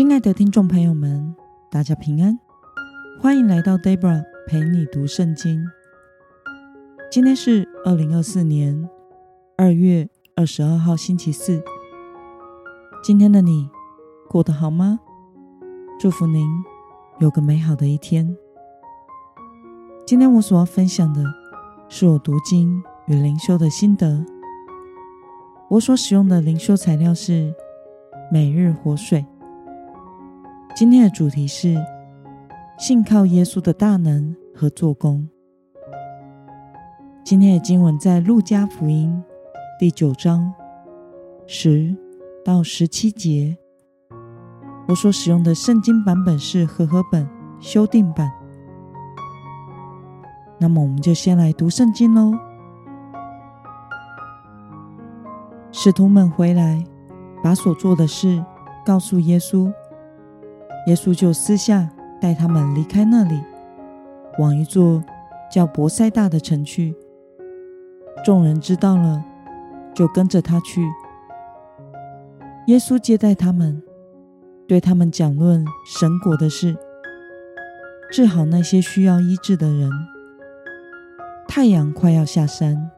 [0.00, 1.36] 亲爱的听众朋友们，
[1.70, 2.38] 大家平安，
[3.20, 5.62] 欢迎来到 Debra 陪你读圣经。
[7.10, 8.88] 今天是二零二四年
[9.58, 11.62] 二月二十二号，星期四。
[13.02, 13.68] 今天的你
[14.26, 15.00] 过得好吗？
[15.98, 16.48] 祝福您
[17.18, 18.34] 有个美好的一天。
[20.06, 21.22] 今天我所要分享的
[21.90, 24.24] 是我读经与灵修的心得。
[25.68, 27.54] 我所使用的灵修材料是
[28.32, 29.26] 每日活水。
[30.74, 31.76] 今天的主题是
[32.78, 35.28] 信靠耶稣的大能和做工。
[37.24, 39.22] 今天的经文在路加福音
[39.78, 40.52] 第九章
[41.46, 41.94] 十
[42.44, 43.56] 到十七节。
[44.88, 47.28] 我所使用的圣经版本是和合本
[47.60, 48.30] 修订版。
[50.58, 52.32] 那么，我们就先来读圣经喽。
[55.72, 56.82] 使徒们回来，
[57.42, 58.42] 把所做的事
[58.84, 59.70] 告诉耶稣。
[60.86, 61.88] 耶稣就私下
[62.20, 63.40] 带他们离开那里，
[64.38, 65.04] 往一座
[65.50, 66.94] 叫伯赛大的城去。
[68.24, 69.24] 众人知道了，
[69.94, 70.86] 就跟着他去。
[72.66, 73.82] 耶稣接待他们，
[74.66, 76.76] 对他们讲论神国的事，
[78.10, 79.90] 治好那些需要医治的人。
[81.48, 82.90] 太阳快要下山，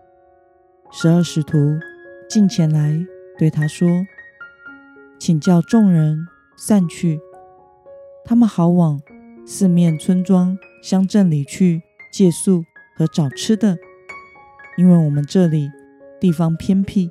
[0.90, 1.58] 十二使徒
[2.28, 3.04] 进前来
[3.38, 3.88] 对他说
[5.18, 7.20] ：“请叫众人散去。”
[8.24, 9.00] 他们好往
[9.44, 12.64] 四面村庄、乡镇里去借宿
[12.96, 13.76] 和找吃的，
[14.76, 15.70] 因为我们这里
[16.20, 17.10] 地方偏僻。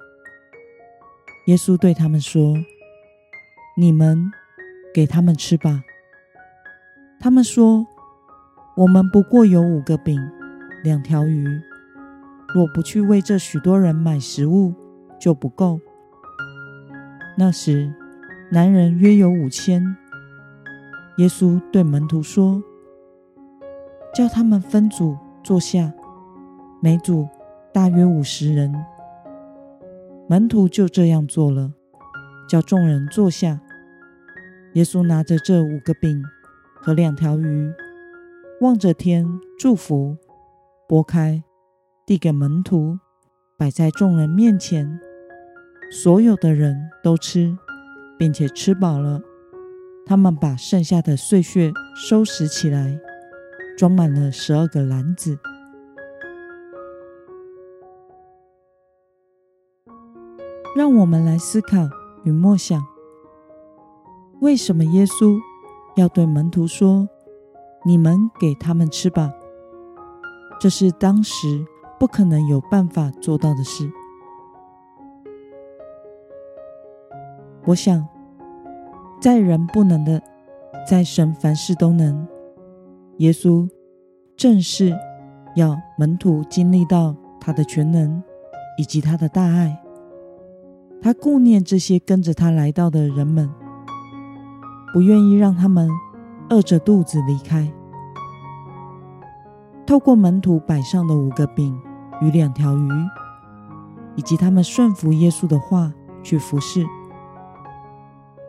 [1.48, 2.56] 耶稣对他们说
[3.76, 4.32] ：“你们
[4.94, 5.84] 给他们吃吧。”
[7.20, 7.86] 他们说
[8.78, 10.20] ：“我们不过有五个饼，
[10.84, 11.46] 两条鱼，
[12.56, 14.74] 若不去为这许多人买食物，
[15.20, 15.80] 就不够。”
[17.38, 17.94] 那时，
[18.50, 19.98] 男人约有五千。
[21.22, 22.64] 耶稣对门徒说
[24.12, 25.94] ：“叫他们分组坐下，
[26.82, 27.28] 每组
[27.72, 28.74] 大约五十人。”
[30.28, 31.74] 门徒就这样做了，
[32.50, 33.62] 叫众人坐下。
[34.74, 36.24] 耶稣拿着这五个饼
[36.82, 37.72] 和两条鱼，
[38.62, 39.28] 望着天
[39.60, 40.18] 祝福，
[40.88, 41.44] 拨开，
[42.04, 42.98] 递给门徒，
[43.60, 45.00] 摆在众人面前。
[45.92, 47.56] 所有的人都吃，
[48.18, 49.22] 并且吃饱了。
[50.06, 53.00] 他们把剩下的碎屑收拾起来，
[53.78, 55.40] 装满了十二个篮子。
[60.76, 61.90] 让我们来思考
[62.24, 62.84] 与默想：
[64.42, 65.40] 为什么耶稣
[65.96, 67.08] 要对门徒说
[67.86, 69.32] ：“你们给他们吃吧？”
[70.60, 71.66] 这是当时
[72.00, 73.90] 不可能有办法做到的事。
[77.66, 78.06] 我想。
[79.22, 80.20] 在人不能的，
[80.90, 82.28] 在神凡事都能。
[83.18, 83.70] 耶稣
[84.36, 84.98] 正是
[85.56, 88.24] 要门徒经历到他的全能
[88.80, 89.80] 以及他的大爱。
[91.04, 93.48] 他顾念这些跟着他来到的人们，
[94.92, 95.88] 不愿意让他们
[96.50, 97.72] 饿着肚子离开。
[99.86, 101.80] 透过门徒摆上的五个饼
[102.22, 102.90] 与两条鱼，
[104.16, 105.94] 以及他们顺服耶稣的话
[106.24, 106.84] 去服侍。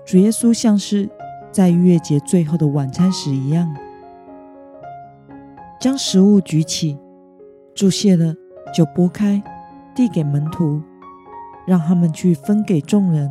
[0.04, 1.08] 主耶稣像是
[1.50, 3.74] 在逾越节最后的晚餐时一样，
[5.80, 6.98] 将食物举起，
[7.74, 8.34] 注谢了
[8.74, 9.42] 就拨开，
[9.94, 10.82] 递给门徒，
[11.66, 13.30] 让他们去分给众人。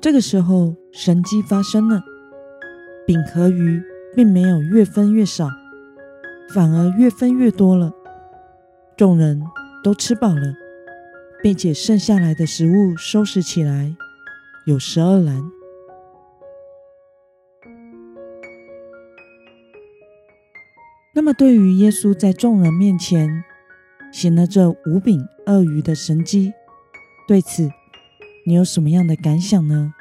[0.00, 2.00] 这个时候，神迹发生了，
[3.06, 3.82] 饼和鱼
[4.14, 5.48] 并没有越分越少，
[6.54, 7.92] 反而越分越多了。
[8.96, 9.42] 众人
[9.82, 10.54] 都吃饱了，
[11.42, 13.94] 并且剩下来的食物收拾起来。
[14.70, 15.42] 有十二篮。
[21.12, 23.42] 那么，对于耶稣在众人面前
[24.12, 26.52] 行了这五饼二鱼的神迹，
[27.26, 27.68] 对此
[28.46, 29.92] 你有什么样的感想呢？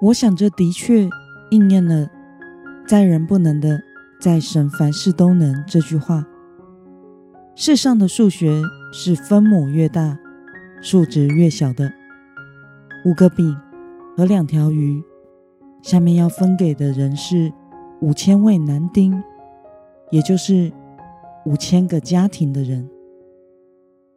[0.00, 1.10] 我想，这的确
[1.50, 2.08] 应验了
[2.88, 3.82] “在人不能的，
[4.18, 6.26] 在神凡事都能”这句话。
[7.54, 8.62] 世上的数学
[8.94, 10.18] 是分母越大，
[10.80, 11.92] 数值越小的
[13.04, 13.56] 五个饼
[14.16, 15.02] 和两条鱼，
[15.82, 17.52] 下面要分给的人是
[18.00, 19.22] 五千位男丁，
[20.10, 20.72] 也就是
[21.44, 22.88] 五千个家庭的人。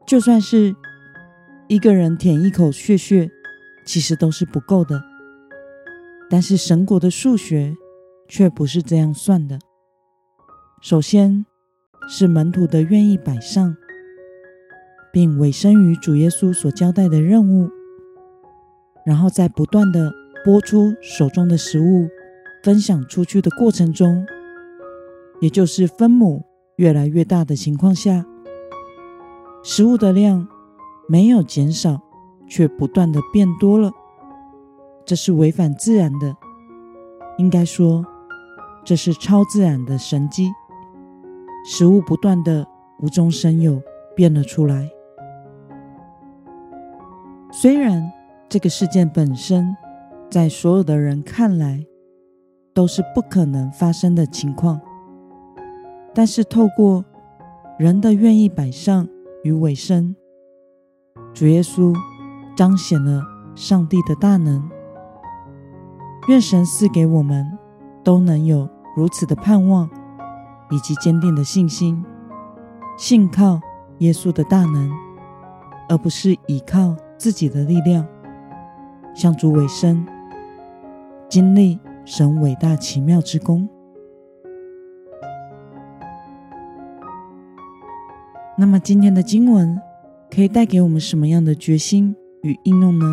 [0.05, 0.75] 就算是
[1.67, 3.29] 一个人舔一口血血，
[3.85, 5.01] 其实都是不够的。
[6.29, 7.75] 但是神国的数学
[8.27, 9.59] 却不是这样算的。
[10.81, 11.45] 首先
[12.07, 13.75] 是门徒的愿意摆上。
[15.11, 17.69] 并委身于主耶稣所交代的任务。
[19.05, 20.11] 然后在不断的
[20.45, 22.07] 拨出手中的食物
[22.63, 24.25] 分享出去的过程中，
[25.39, 26.43] 也就是分母
[26.75, 28.25] 越来越大的情况下，
[29.63, 30.47] 食物的量
[31.07, 32.01] 没有减少，
[32.47, 33.91] 却不断的变多了。
[35.03, 36.35] 这是违反自然的，
[37.39, 38.05] 应该说，
[38.85, 40.51] 这是超自然的神迹。
[41.65, 42.67] 食物不断的
[42.99, 43.81] 无中生有
[44.15, 44.89] 变了出来。
[47.51, 48.11] 虽然
[48.47, 49.75] 这个事件本身，
[50.29, 51.85] 在所有的人看来
[52.73, 54.79] 都是不可能发生的情况，
[56.13, 57.03] 但是透过
[57.77, 59.05] 人的愿意摆上
[59.43, 60.15] 与委身，
[61.33, 61.93] 主耶稣
[62.55, 63.21] 彰显了
[63.53, 64.69] 上帝的大能。
[66.29, 67.45] 愿神赐给我们
[68.01, 69.89] 都能有如此的盼望，
[70.69, 72.01] 以及坚定的信心，
[72.97, 73.59] 信靠
[73.97, 74.89] 耶稣的大能，
[75.89, 78.03] 而不是依靠自己的力量，
[79.13, 80.03] 向主委身，
[81.29, 83.69] 经历神伟大奇妙之功。
[88.57, 89.79] 那么今天的经文
[90.33, 93.05] 可以带给我们什么样的决心与应用呢？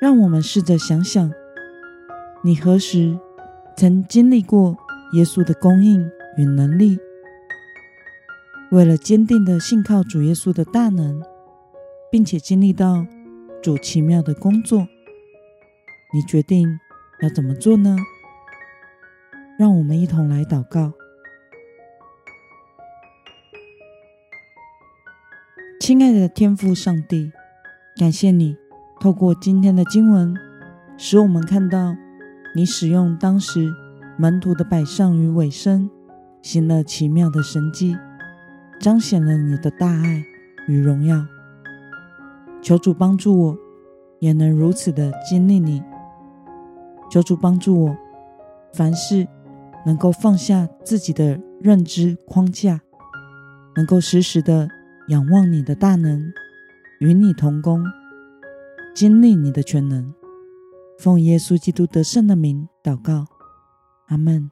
[0.00, 1.30] 让我们试着想想，
[2.42, 3.16] 你何时
[3.76, 4.76] 曾经历过
[5.12, 6.98] 耶稣的供应与能力？
[8.72, 11.22] 为了坚定的信靠主耶稣的大能，
[12.10, 13.06] 并且经历到
[13.62, 14.88] 主奇妙的工作，
[16.12, 16.68] 你决定
[17.22, 17.96] 要怎么做呢？
[19.56, 20.92] 让我们一同来祷告。
[25.80, 27.30] 亲爱的天父上帝，
[27.96, 28.56] 感谢你。
[28.98, 30.34] 透过今天的经文，
[30.98, 31.94] 使我们看到
[32.56, 33.72] 你使用当时
[34.18, 35.88] 门徒的摆上与委身，
[36.42, 37.96] 行了奇妙的神迹，
[38.78, 40.24] 彰显了你的大爱
[40.68, 41.26] 与荣耀。
[42.62, 43.58] 求主帮助我，
[44.20, 45.82] 也能如此的经历你。
[47.10, 47.96] 求主帮助我，
[48.72, 49.26] 凡事
[49.84, 52.80] 能够放下自己的认知框架，
[53.76, 54.68] 能够时时的
[55.08, 56.32] 仰望你的大能，
[57.00, 57.84] 与你同工。
[58.94, 60.12] 经历你的全能，
[60.98, 63.26] 奉耶稣基督得胜的名祷告，
[64.06, 64.50] 阿门。